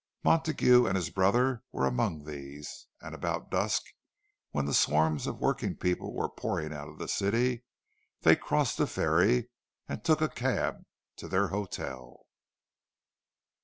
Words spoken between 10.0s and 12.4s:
took a cab to their hotel.